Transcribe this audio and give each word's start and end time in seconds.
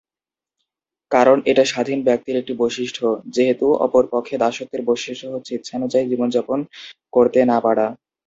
কারণ 1.11 1.37
এটা 1.45 1.63
স্বাধীন 1.65 1.99
ব্যক্তির 2.07 2.35
একটি 2.37 2.53
বৈশিষ্ট্য, 2.61 3.03
যেহেতু, 3.35 3.67
অপর 3.85 4.03
পক্ষে 4.13 4.35
দাসত্বের 4.37 4.81
বৈশিষ্ট্য 4.85 5.27
হচ্ছে 5.33 5.51
ইচ্ছানুযায়ী 5.53 6.05
জীবন 6.11 6.27
যাপন 6.35 6.59
করতে 7.13 7.39
না 7.51 7.57
পারা। 7.65 7.85